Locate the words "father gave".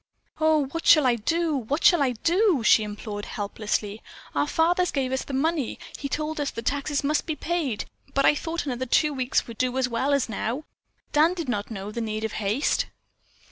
4.47-5.11